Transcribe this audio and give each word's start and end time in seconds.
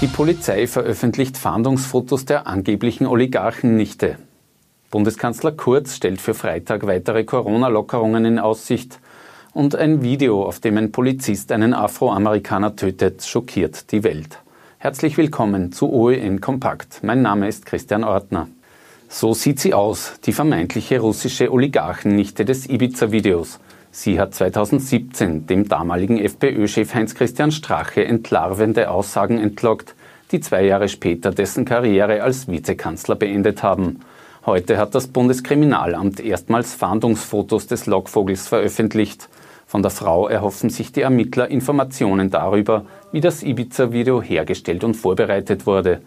Die 0.00 0.06
Polizei 0.06 0.66
veröffentlicht 0.66 1.36
Fahndungsfotos 1.36 2.24
der 2.24 2.46
angeblichen 2.46 3.06
Oligarchennichte. 3.06 4.16
Bundeskanzler 4.90 5.52
Kurz 5.52 5.94
stellt 5.94 6.22
für 6.22 6.32
Freitag 6.32 6.86
weitere 6.86 7.24
Corona-Lockerungen 7.24 8.24
in 8.24 8.38
Aussicht. 8.38 8.98
Und 9.52 9.76
ein 9.76 10.00
Video, 10.00 10.42
auf 10.42 10.58
dem 10.58 10.78
ein 10.78 10.90
Polizist 10.90 11.52
einen 11.52 11.74
Afroamerikaner 11.74 12.76
tötet, 12.76 13.24
schockiert 13.24 13.92
die 13.92 14.02
Welt. 14.02 14.38
Herzlich 14.78 15.18
willkommen 15.18 15.70
zu 15.70 15.92
OEN 15.92 16.40
Kompakt. 16.40 17.00
Mein 17.02 17.20
Name 17.20 17.46
ist 17.46 17.66
Christian 17.66 18.02
Ortner. 18.02 18.48
So 19.10 19.34
sieht 19.34 19.60
sie 19.60 19.74
aus, 19.74 20.14
die 20.24 20.32
vermeintliche 20.32 21.00
russische 21.00 21.52
Oligarchennichte 21.52 22.46
des 22.46 22.70
Ibiza-Videos. 22.70 23.60
Sie 23.92 24.20
hat 24.20 24.34
2017 24.34 25.48
dem 25.48 25.68
damaligen 25.68 26.18
FPÖ-Chef 26.18 26.94
Heinz-Christian 26.94 27.50
Strache 27.50 28.04
entlarvende 28.04 28.88
Aussagen 28.88 29.38
entlockt, 29.38 29.96
die 30.30 30.38
zwei 30.38 30.64
Jahre 30.64 30.88
später 30.88 31.32
dessen 31.32 31.64
Karriere 31.64 32.22
als 32.22 32.46
Vizekanzler 32.46 33.16
beendet 33.16 33.64
haben. 33.64 34.00
Heute 34.46 34.78
hat 34.78 34.94
das 34.94 35.08
Bundeskriminalamt 35.08 36.20
erstmals 36.20 36.72
Fahndungsfotos 36.74 37.66
des 37.66 37.86
Lockvogels 37.86 38.46
veröffentlicht. 38.46 39.28
Von 39.66 39.82
der 39.82 39.90
Frau 39.90 40.28
erhoffen 40.28 40.70
sich 40.70 40.92
die 40.92 41.02
Ermittler 41.02 41.48
Informationen 41.48 42.30
darüber, 42.30 42.86
wie 43.10 43.20
das 43.20 43.42
Ibiza-Video 43.42 44.22
hergestellt 44.22 44.84
und 44.84 44.94
vorbereitet 44.94 45.66
wurde. 45.66 46.00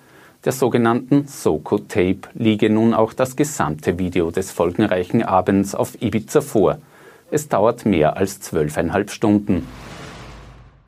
Der 0.46 0.54
sogenannten 0.54 1.28
Soko-Tape 1.28 2.30
liege 2.34 2.70
nun 2.70 2.94
auch 2.94 3.12
das 3.12 3.36
gesamte 3.36 4.00
Video 4.00 4.32
des 4.32 4.52
folgenreichen 4.52 5.22
Abends 5.22 5.76
auf 5.76 6.02
Ibiza 6.02 6.40
vor. 6.40 6.78
Es 7.34 7.50
dauert 7.50 7.88
mehr 7.88 8.16
als 8.16 8.42
zwölfeinhalb 8.42 9.10
Stunden. 9.10 9.68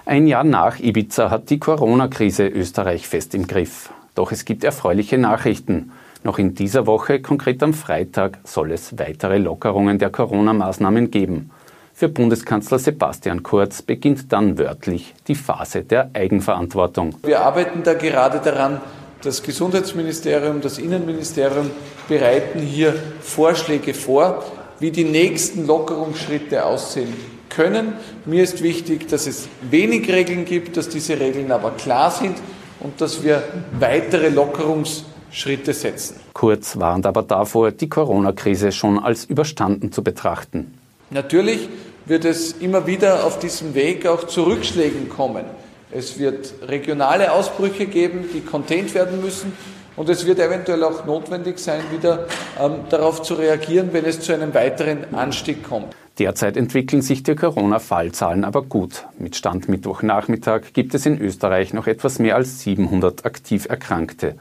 Ein 0.06 0.28
Jahr 0.28 0.44
nach 0.44 0.78
Ibiza 0.78 1.32
hat 1.32 1.50
die 1.50 1.58
Corona-Krise 1.58 2.48
Österreich 2.48 3.08
fest 3.08 3.34
im 3.34 3.48
Griff. 3.48 3.90
Doch 4.14 4.32
es 4.32 4.46
gibt 4.46 4.64
erfreuliche 4.64 5.18
Nachrichten. 5.18 5.92
Noch 6.24 6.38
in 6.38 6.54
dieser 6.54 6.86
Woche, 6.86 7.20
konkret 7.20 7.64
am 7.64 7.74
Freitag, 7.74 8.38
soll 8.44 8.74
es 8.74 9.00
weitere 9.00 9.40
Lockerungen 9.40 9.98
der 9.98 10.12
Corona-Maßnahmen 10.12 11.10
geben. 11.10 11.50
Für 11.96 12.10
Bundeskanzler 12.10 12.78
Sebastian 12.78 13.42
Kurz 13.42 13.82
beginnt 13.82 14.32
dann 14.32 14.60
wörtlich 14.60 15.16
die 15.28 15.34
Phase 15.34 15.82
der 15.82 16.12
Eigenverantwortung. 16.14 17.16
Wir 17.24 17.42
arbeiten 17.42 17.82
da 17.82 17.96
gerade 17.96 18.38
daran, 18.38 18.82
das 19.24 19.42
Gesundheitsministerium, 19.42 20.62
das 20.62 20.78
Innenministerium 20.78 21.72
bereiten 22.08 22.60
hier 22.60 22.94
Vorschläge 23.20 23.96
vor 23.96 24.44
wie 24.80 24.92
die 24.92 25.04
nächsten 25.04 25.68
Lockerungsschritte 25.68 26.66
aussehen 26.66 27.14
können. 27.50 27.94
Mir 28.26 28.44
ist 28.44 28.62
wichtig, 28.62 29.08
dass 29.08 29.28
es 29.28 29.48
wenig 29.70 30.12
Regeln 30.12 30.46
gibt, 30.46 30.78
dass 30.78 30.90
diese 30.90 31.20
Regeln 31.20 31.52
aber 31.52 31.72
klar 31.72 32.12
sind 32.12 32.38
und 32.80 33.00
dass 33.00 33.24
wir 33.24 33.44
weitere 33.80 34.30
Lockerungsschritte 34.30 35.74
setzen. 35.74 36.20
Kurz 36.34 36.78
warnt 36.78 37.06
aber 37.06 37.24
davor, 37.24 37.72
die 37.72 37.90
Corona-Krise 37.90 38.72
schon 38.72 39.00
als 39.00 39.26
überstanden 39.26 39.92
zu 39.92 40.04
betrachten. 40.04 40.78
Natürlich 41.10 41.70
wird 42.06 42.26
es 42.26 42.54
immer 42.54 42.86
wieder 42.88 43.26
auf 43.26 43.40
diesem 43.40 43.74
Weg 43.74 44.06
auch 44.06 44.26
zu 44.26 44.44
Rückschlägen 44.44 45.10
kommen. 45.10 45.46
Es 45.92 46.20
wird 46.20 46.54
regionale 46.68 47.32
Ausbrüche 47.32 47.86
geben, 47.86 48.26
die 48.34 48.42
contained 48.42 48.94
werden 48.94 49.22
müssen. 49.22 49.54
Und 49.98 50.10
es 50.10 50.26
wird 50.26 50.40
eventuell 50.40 50.84
auch 50.84 51.06
notwendig 51.06 51.58
sein, 51.60 51.82
wieder 51.92 52.28
ähm, 52.60 52.80
darauf 52.90 53.22
zu 53.22 53.36
reagieren, 53.36 53.90
wenn 53.94 54.06
es 54.06 54.20
zu 54.20 54.34
einem 54.34 54.54
weiteren 54.54 55.14
Anstieg 55.14 55.64
kommt. 55.64 55.96
Derzeit 56.20 56.56
entwickeln 56.56 57.02
sich 57.02 57.24
die 57.24 57.36
Corona-Fallzahlen 57.36 58.46
aber 58.46 58.62
gut. 58.62 59.06
Mit 59.20 59.36
Stand 59.36 59.68
Mittwochnachmittag 59.68 60.74
gibt 60.74 60.96
es 60.96 61.06
in 61.06 61.20
Österreich 61.20 61.74
noch 61.74 61.88
etwas 61.88 62.20
mehr 62.20 62.36
als 62.36 62.62
700 62.62 63.26
aktiv 63.26 63.68
Erkrankte. 63.70 64.36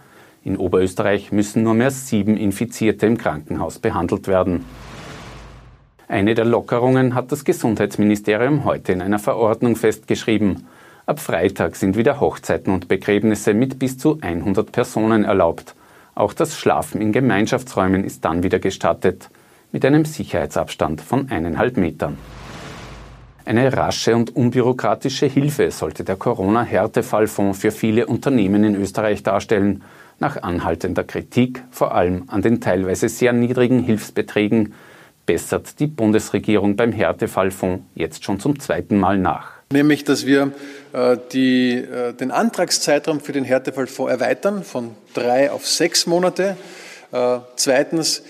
In 0.45 0.57
Oberösterreich 0.57 1.33
müssen 1.33 1.63
nur 1.63 1.75
mehr 1.75 1.91
sieben 1.91 2.37
Infizierte 2.37 3.07
im 3.07 3.19
Krankenhaus 3.19 3.79
behandelt 3.79 4.29
werden. 4.29 4.65
Eine 6.07 6.35
der 6.35 6.45
Lockerungen 6.45 7.15
hat 7.15 7.33
das 7.33 7.45
Gesundheitsministerium 7.45 8.65
heute 8.65 8.93
in 8.93 9.01
einer 9.01 9.19
Verordnung 9.19 9.75
festgeschrieben. 9.75 10.67
Ab 11.07 11.21
Freitag 11.21 11.77
sind 11.77 11.99
wieder 11.99 12.19
Hochzeiten 12.19 12.73
und 12.73 12.89
Begräbnisse 12.89 13.53
mit 13.53 13.79
bis 13.79 13.99
zu 13.99 14.19
100 14.23 14.73
Personen 14.73 15.25
erlaubt. 15.25 15.75
Auch 16.15 16.33
das 16.33 16.57
Schlafen 16.57 17.03
in 17.03 17.13
Gemeinschaftsräumen 17.13 18.05
ist 18.05 18.25
dann 18.25 18.43
wieder 18.43 18.59
gestattet, 18.59 19.29
mit 19.71 19.85
einem 19.85 20.07
Sicherheitsabstand 20.07 21.03
von 21.03 21.31
eineinhalb 21.31 21.77
Metern. 21.77 22.17
Eine 23.45 23.71
rasche 23.77 24.17
und 24.17 24.35
unbürokratische 24.35 25.27
Hilfe 25.27 25.71
sollte 25.71 26.05
der 26.05 26.17
Corona-Härtefallfonds 26.17 27.59
für 27.59 27.71
viele 27.71 28.07
Unternehmen 28.07 28.65
in 28.65 28.75
Österreich 28.75 29.23
darstellen. 29.23 29.83
Nach 30.21 30.43
anhaltender 30.43 31.05
Kritik, 31.05 31.65
vor 31.71 31.95
allem 31.95 32.25
an 32.29 32.41
den 32.41 32.63
teilweise 32.63 33.11
sehr 33.11 33.35
niedrigen 33.35 33.81
Hilfsbeträgen, 33.81 34.73
bessert 35.27 35.79
die 35.81 35.87
Bundesregierung 35.87 36.77
beim 36.77 36.93
Härtefallfonds 36.93 37.85
jetzt 37.95 38.25
schon 38.25 38.41
zum 38.41 38.59
zweiten 38.59 38.99
Mal 38.99 39.19
nach 39.19 39.54
nämlich 39.75 40.05
dass 40.05 40.25
wir 40.25 40.53
äh, 40.95 41.19
die, 41.33 41.75
äh, 41.75 42.15
den 42.15 42.31
Antragszeitraum 42.31 43.21
für 43.21 43.33
den 43.33 43.45
Härtefallfonds 43.45 44.11
erweitern 44.11 44.65
von 44.65 44.93
drei 45.13 45.51
auf 45.51 45.67
sechs 45.67 46.07
Monate. 46.07 46.57
Äh, 47.13 47.39
zweitens 47.57 48.23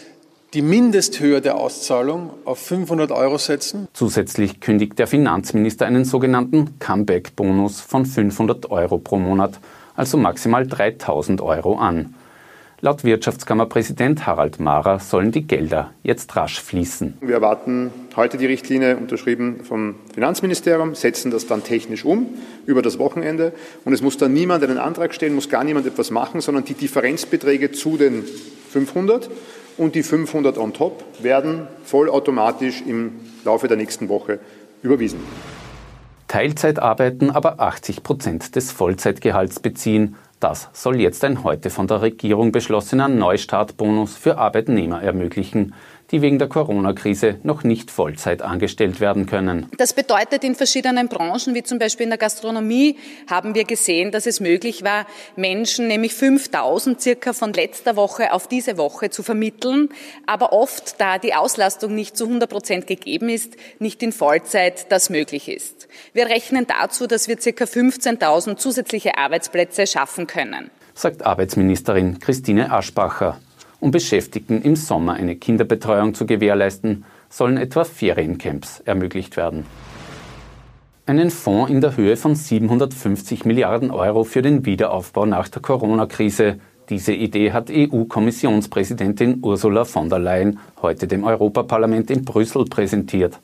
die 0.54 0.62
Mindesthöhe 0.62 1.40
der 1.40 1.56
Auszahlung 1.56 2.30
auf 2.44 2.58
500 2.58 3.10
Euro 3.10 3.38
setzen. 3.38 3.88
Zusätzlich 3.92 4.60
kündigt 4.60 4.98
der 4.98 5.06
Finanzminister 5.06 5.84
einen 5.86 6.04
sogenannten 6.04 6.78
Comeback-Bonus 6.78 7.80
von 7.80 8.06
500 8.06 8.70
Euro 8.70 8.98
pro 8.98 9.18
Monat, 9.18 9.58
also 9.96 10.16
maximal 10.16 10.66
3000 10.66 11.40
Euro 11.40 11.76
an. 11.76 12.14
Laut 12.84 13.02
Wirtschaftskammerpräsident 13.02 14.26
Harald 14.26 14.60
Mahrer 14.60 14.98
sollen 14.98 15.32
die 15.32 15.46
Gelder 15.46 15.94
jetzt 16.02 16.36
rasch 16.36 16.60
fließen. 16.60 17.16
Wir 17.22 17.36
erwarten 17.36 17.90
heute 18.14 18.36
die 18.36 18.44
Richtlinie 18.44 18.98
unterschrieben 18.98 19.64
vom 19.64 19.94
Finanzministerium, 20.12 20.94
setzen 20.94 21.30
das 21.30 21.46
dann 21.46 21.64
technisch 21.64 22.04
um 22.04 22.26
über 22.66 22.82
das 22.82 22.98
Wochenende 22.98 23.54
und 23.86 23.94
es 23.94 24.02
muss 24.02 24.18
dann 24.18 24.34
niemand 24.34 24.62
einen 24.64 24.76
Antrag 24.76 25.14
stellen, 25.14 25.34
muss 25.34 25.48
gar 25.48 25.64
niemand 25.64 25.86
etwas 25.86 26.10
machen, 26.10 26.42
sondern 26.42 26.66
die 26.66 26.74
Differenzbeträge 26.74 27.72
zu 27.72 27.96
den 27.96 28.22
500 28.68 29.30
und 29.78 29.94
die 29.94 30.02
500 30.02 30.58
on 30.58 30.74
top 30.74 31.02
werden 31.22 31.66
vollautomatisch 31.84 32.82
im 32.86 33.12
Laufe 33.46 33.66
der 33.66 33.78
nächsten 33.78 34.10
Woche 34.10 34.40
überwiesen. 34.82 35.20
Teilzeit 36.28 36.80
arbeiten, 36.80 37.30
aber 37.30 37.60
80 37.60 38.02
Prozent 38.02 38.56
des 38.56 38.72
Vollzeitgehalts 38.72 39.60
beziehen 39.60 40.16
das 40.40 40.68
soll 40.72 41.00
jetzt 41.00 41.24
ein 41.24 41.44
heute 41.44 41.70
von 41.70 41.86
der 41.86 42.02
Regierung 42.02 42.52
beschlossener 42.52 43.08
Neustartbonus 43.08 44.16
für 44.16 44.38
Arbeitnehmer 44.38 45.02
ermöglichen 45.02 45.74
die 46.10 46.22
wegen 46.22 46.38
der 46.38 46.48
Corona-Krise 46.48 47.38
noch 47.42 47.64
nicht 47.64 47.90
Vollzeit 47.90 48.42
angestellt 48.42 49.00
werden 49.00 49.26
können. 49.26 49.66
Das 49.78 49.92
bedeutet, 49.92 50.44
in 50.44 50.54
verschiedenen 50.54 51.08
Branchen, 51.08 51.54
wie 51.54 51.62
zum 51.62 51.78
Beispiel 51.78 52.04
in 52.04 52.10
der 52.10 52.18
Gastronomie, 52.18 52.96
haben 53.28 53.54
wir 53.54 53.64
gesehen, 53.64 54.10
dass 54.10 54.26
es 54.26 54.40
möglich 54.40 54.84
war, 54.84 55.06
Menschen, 55.36 55.88
nämlich 55.88 56.14
5000 56.14 57.00
circa 57.00 57.32
von 57.32 57.52
letzter 57.52 57.96
Woche 57.96 58.32
auf 58.32 58.48
diese 58.48 58.76
Woche 58.76 59.10
zu 59.10 59.22
vermitteln, 59.22 59.88
aber 60.26 60.52
oft, 60.52 61.00
da 61.00 61.18
die 61.18 61.34
Auslastung 61.34 61.94
nicht 61.94 62.16
zu 62.16 62.26
100 62.26 62.50
Prozent 62.50 62.86
gegeben 62.86 63.28
ist, 63.28 63.56
nicht 63.78 64.02
in 64.02 64.12
Vollzeit 64.12 64.90
das 64.92 65.10
möglich 65.10 65.48
ist. 65.48 65.88
Wir 66.12 66.26
rechnen 66.26 66.66
dazu, 66.66 67.06
dass 67.06 67.28
wir 67.28 67.40
circa 67.40 67.64
15.000 67.64 68.56
zusätzliche 68.56 69.16
Arbeitsplätze 69.18 69.86
schaffen 69.86 70.26
können 70.26 70.70
sagt 70.94 71.26
Arbeitsministerin 71.26 72.18
Christine 72.20 72.72
Aschbacher. 72.72 73.38
Um 73.84 73.90
Beschäftigten 73.90 74.62
im 74.62 74.76
Sommer 74.76 75.12
eine 75.12 75.36
Kinderbetreuung 75.36 76.14
zu 76.14 76.24
gewährleisten, 76.24 77.04
sollen 77.28 77.58
etwa 77.58 77.84
Feriencamps 77.84 78.80
ermöglicht 78.80 79.36
werden. 79.36 79.66
Einen 81.04 81.28
Fonds 81.28 81.70
in 81.70 81.82
der 81.82 81.94
Höhe 81.94 82.16
von 82.16 82.34
750 82.34 83.44
Milliarden 83.44 83.90
Euro 83.90 84.24
für 84.24 84.40
den 84.40 84.64
Wiederaufbau 84.64 85.26
nach 85.26 85.48
der 85.48 85.60
Corona-Krise. 85.60 86.60
Diese 86.88 87.12
Idee 87.12 87.52
hat 87.52 87.68
EU-Kommissionspräsidentin 87.70 89.40
Ursula 89.42 89.84
von 89.84 90.08
der 90.08 90.18
Leyen 90.18 90.60
heute 90.80 91.06
dem 91.06 91.22
Europaparlament 91.22 92.10
in 92.10 92.24
Brüssel 92.24 92.64
präsentiert. 92.64 93.38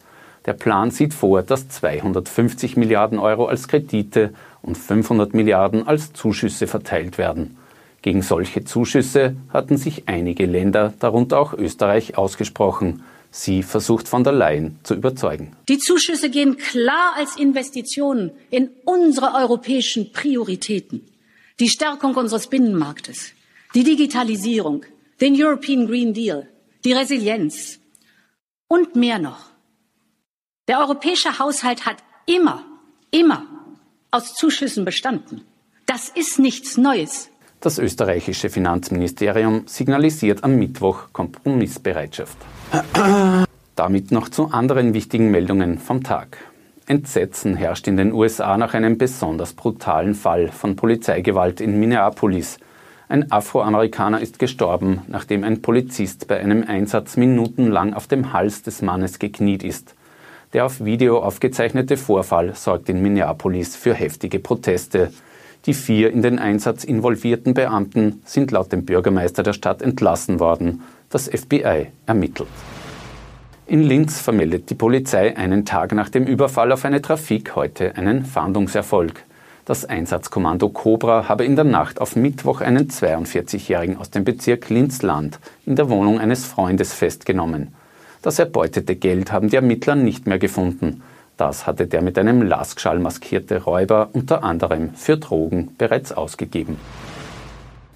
Der 0.46 0.54
Plan 0.54 0.90
sieht 0.90 1.12
vor, 1.12 1.42
dass 1.42 1.68
250 1.68 2.78
Milliarden 2.78 3.18
Euro 3.18 3.44
als 3.44 3.68
Kredite 3.68 4.32
und 4.62 4.78
500 4.78 5.34
Milliarden 5.34 5.86
als 5.86 6.14
Zuschüsse 6.14 6.66
verteilt 6.66 7.18
werden. 7.18 7.58
Gegen 8.02 8.22
solche 8.22 8.64
Zuschüsse 8.64 9.36
hatten 9.50 9.76
sich 9.76 10.04
einige 10.06 10.46
Länder, 10.46 10.94
darunter 10.98 11.38
auch 11.38 11.52
Österreich, 11.52 12.16
ausgesprochen. 12.16 13.02
Sie 13.30 13.62
versucht 13.62 14.08
von 14.08 14.24
der 14.24 14.32
Leyen 14.32 14.78
zu 14.82 14.94
überzeugen. 14.94 15.54
Die 15.68 15.78
Zuschüsse 15.78 16.30
gehen 16.30 16.56
klar 16.56 17.14
als 17.16 17.36
Investitionen 17.36 18.32
in 18.50 18.70
unsere 18.84 19.34
europäischen 19.34 20.12
Prioritäten. 20.12 21.06
Die 21.60 21.68
Stärkung 21.68 22.14
unseres 22.16 22.48
Binnenmarktes, 22.48 23.32
die 23.74 23.84
Digitalisierung, 23.84 24.84
den 25.20 25.40
European 25.40 25.86
Green 25.86 26.14
Deal, 26.14 26.48
die 26.84 26.92
Resilienz 26.92 27.78
und 28.66 28.96
mehr 28.96 29.18
noch. 29.18 29.50
Der 30.66 30.80
europäische 30.80 31.38
Haushalt 31.38 31.84
hat 31.84 31.98
immer, 32.26 32.64
immer 33.10 33.46
aus 34.10 34.34
Zuschüssen 34.34 34.84
bestanden. 34.84 35.44
Das 35.86 36.08
ist 36.08 36.38
nichts 36.38 36.76
Neues. 36.76 37.29
Das 37.62 37.78
österreichische 37.78 38.48
Finanzministerium 38.48 39.64
signalisiert 39.66 40.44
am 40.44 40.56
Mittwoch 40.56 41.12
Kompromissbereitschaft. 41.12 42.38
Damit 43.76 44.10
noch 44.12 44.30
zu 44.30 44.46
anderen 44.46 44.94
wichtigen 44.94 45.30
Meldungen 45.30 45.78
vom 45.78 46.02
Tag. 46.02 46.38
Entsetzen 46.86 47.56
herrscht 47.56 47.86
in 47.86 47.98
den 47.98 48.14
USA 48.14 48.56
nach 48.56 48.72
einem 48.72 48.96
besonders 48.96 49.52
brutalen 49.52 50.14
Fall 50.14 50.48
von 50.48 50.74
Polizeigewalt 50.74 51.60
in 51.60 51.78
Minneapolis. 51.78 52.58
Ein 53.10 53.30
Afroamerikaner 53.30 54.22
ist 54.22 54.38
gestorben, 54.38 55.02
nachdem 55.08 55.44
ein 55.44 55.60
Polizist 55.60 56.28
bei 56.28 56.40
einem 56.40 56.64
Einsatz 56.66 57.18
minutenlang 57.18 57.92
auf 57.92 58.06
dem 58.06 58.32
Hals 58.32 58.62
des 58.62 58.80
Mannes 58.80 59.18
gekniet 59.18 59.64
ist. 59.64 59.94
Der 60.54 60.64
auf 60.64 60.82
Video 60.82 61.18
aufgezeichnete 61.18 61.98
Vorfall 61.98 62.54
sorgt 62.54 62.88
in 62.88 63.02
Minneapolis 63.02 63.76
für 63.76 63.92
heftige 63.92 64.38
Proteste. 64.38 65.12
Die 65.66 65.74
vier 65.74 66.10
in 66.10 66.22
den 66.22 66.38
Einsatz 66.38 66.84
involvierten 66.84 67.52
Beamten 67.52 68.22
sind 68.24 68.50
laut 68.50 68.72
dem 68.72 68.84
Bürgermeister 68.84 69.42
der 69.42 69.52
Stadt 69.52 69.82
entlassen 69.82 70.40
worden. 70.40 70.82
Das 71.10 71.28
FBI 71.28 71.88
ermittelt. 72.06 72.48
In 73.66 73.82
Linz 73.82 74.20
vermeldet 74.20 74.70
die 74.70 74.74
Polizei 74.74 75.36
einen 75.36 75.64
Tag 75.64 75.92
nach 75.92 76.08
dem 76.08 76.24
Überfall 76.24 76.72
auf 76.72 76.84
eine 76.84 77.02
Trafik 77.02 77.54
heute 77.54 77.94
einen 77.96 78.24
Fahndungserfolg. 78.24 79.22
Das 79.66 79.84
Einsatzkommando 79.84 80.70
Cobra 80.70 81.28
habe 81.28 81.44
in 81.44 81.54
der 81.54 81.66
Nacht 81.66 82.00
auf 82.00 82.16
Mittwoch 82.16 82.62
einen 82.62 82.88
42-Jährigen 82.88 83.98
aus 83.98 84.10
dem 84.10 84.24
Bezirk 84.24 84.70
Linz-Land 84.70 85.38
in 85.66 85.76
der 85.76 85.90
Wohnung 85.90 86.18
eines 86.18 86.46
Freundes 86.46 86.94
festgenommen. 86.94 87.68
Das 88.22 88.38
erbeutete 88.38 88.96
Geld 88.96 89.30
haben 89.30 89.50
die 89.50 89.56
Ermittler 89.56 89.94
nicht 89.94 90.26
mehr 90.26 90.38
gefunden. 90.38 91.02
Das 91.40 91.66
hatte 91.66 91.86
der 91.86 92.02
mit 92.02 92.18
einem 92.18 92.42
Laskschall 92.42 92.98
maskierte 92.98 93.62
Räuber 93.62 94.10
unter 94.12 94.44
anderem 94.44 94.92
für 94.92 95.16
Drogen 95.16 95.74
bereits 95.78 96.12
ausgegeben. 96.12 96.76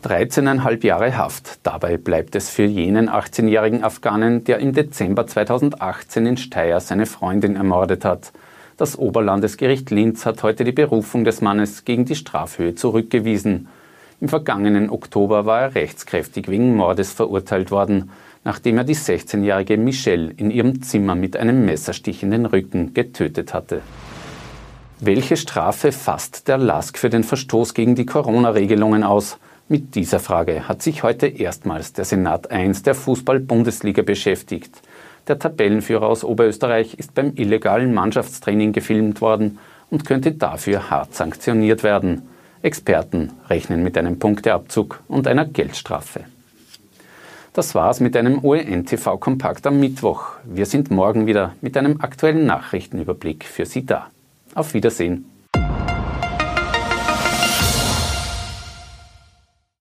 13,5 0.02 0.86
Jahre 0.86 1.14
Haft. 1.18 1.58
Dabei 1.62 1.98
bleibt 1.98 2.36
es 2.36 2.48
für 2.48 2.64
jenen 2.64 3.10
18-jährigen 3.10 3.84
Afghanen, 3.84 4.44
der 4.44 4.60
im 4.60 4.72
Dezember 4.72 5.26
2018 5.26 6.24
in 6.24 6.36
Steyr 6.38 6.80
seine 6.80 7.04
Freundin 7.04 7.56
ermordet 7.56 8.06
hat. 8.06 8.32
Das 8.78 8.98
Oberlandesgericht 8.98 9.90
Linz 9.90 10.24
hat 10.24 10.42
heute 10.42 10.64
die 10.64 10.72
Berufung 10.72 11.24
des 11.24 11.42
Mannes 11.42 11.84
gegen 11.84 12.06
die 12.06 12.16
Strafhöhe 12.16 12.74
zurückgewiesen. 12.74 13.68
Im 14.22 14.30
vergangenen 14.30 14.88
Oktober 14.88 15.44
war 15.44 15.60
er 15.60 15.74
rechtskräftig 15.74 16.48
wegen 16.48 16.74
Mordes 16.76 17.12
verurteilt 17.12 17.70
worden 17.70 18.10
nachdem 18.44 18.78
er 18.78 18.84
die 18.84 18.94
16-jährige 18.94 19.76
Michelle 19.76 20.32
in 20.36 20.50
ihrem 20.50 20.82
Zimmer 20.82 21.14
mit 21.14 21.36
einem 21.36 21.64
Messerstich 21.64 22.22
in 22.22 22.30
den 22.30 22.46
Rücken 22.46 22.94
getötet 22.94 23.54
hatte. 23.54 23.80
Welche 25.00 25.36
Strafe 25.36 25.92
fasst 25.92 26.46
der 26.48 26.58
LASK 26.58 26.98
für 26.98 27.10
den 27.10 27.24
Verstoß 27.24 27.74
gegen 27.74 27.94
die 27.94 28.06
Corona-Regelungen 28.06 29.02
aus? 29.02 29.38
Mit 29.68 29.94
dieser 29.94 30.20
Frage 30.20 30.68
hat 30.68 30.82
sich 30.82 31.02
heute 31.02 31.26
erstmals 31.26 31.94
der 31.94 32.04
Senat 32.04 32.48
I 32.52 32.70
der 32.84 32.94
Fußball-Bundesliga 32.94 34.02
beschäftigt. 34.02 34.82
Der 35.26 35.38
Tabellenführer 35.38 36.06
aus 36.06 36.22
Oberösterreich 36.22 36.94
ist 36.94 37.14
beim 37.14 37.32
illegalen 37.34 37.94
Mannschaftstraining 37.94 38.72
gefilmt 38.72 39.22
worden 39.22 39.58
und 39.90 40.04
könnte 40.04 40.32
dafür 40.32 40.90
hart 40.90 41.14
sanktioniert 41.14 41.82
werden. 41.82 42.22
Experten 42.60 43.32
rechnen 43.48 43.82
mit 43.82 43.96
einem 43.96 44.18
Punkteabzug 44.18 45.02
und 45.08 45.26
einer 45.26 45.46
Geldstrafe. 45.46 46.24
Das 47.54 47.76
war's 47.76 48.00
mit 48.00 48.16
einem 48.16 48.44
OEN-TV 48.44 49.16
Kompakt 49.18 49.64
am 49.68 49.78
Mittwoch. 49.78 50.32
Wir 50.42 50.66
sind 50.66 50.90
morgen 50.90 51.28
wieder 51.28 51.54
mit 51.60 51.76
einem 51.76 52.00
aktuellen 52.00 52.46
Nachrichtenüberblick 52.46 53.44
für 53.44 53.64
Sie 53.64 53.86
da. 53.86 54.08
Auf 54.56 54.74
Wiedersehen. 54.74 55.26